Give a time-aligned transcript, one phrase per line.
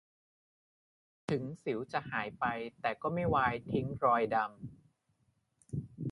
[1.29, 2.45] ถึงสิวจะหายไป
[2.81, 4.53] แต่ก็ไม่วายทิ้งรอยดำ